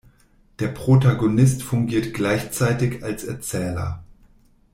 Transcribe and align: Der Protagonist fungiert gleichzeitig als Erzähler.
Der 0.57 0.69
Protagonist 0.69 1.61
fungiert 1.61 2.15
gleichzeitig 2.15 3.03
als 3.03 3.23
Erzähler. 3.23 4.03